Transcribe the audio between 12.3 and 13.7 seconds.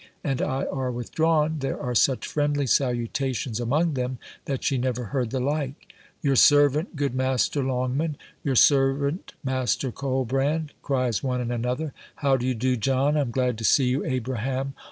do you, John?" "I'm glad to